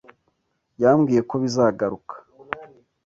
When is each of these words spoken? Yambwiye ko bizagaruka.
Yambwiye 0.81 1.21
ko 1.29 1.35
bizagaruka. 1.43 2.13